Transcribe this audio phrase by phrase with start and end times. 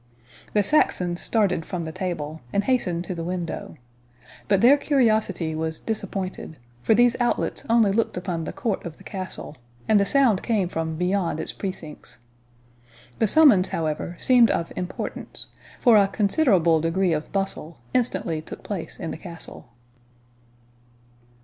[0.53, 3.75] The Saxons started from the table, and hastened to the window.
[4.47, 9.03] But their curiosity was disappointed; for these outlets only looked upon the court of the
[9.03, 12.17] castle, and the sound came from beyond its precincts.
[13.19, 18.99] The summons, however, seemed of importance, for a considerable degree of bustle instantly took place
[18.99, 19.67] in the castle.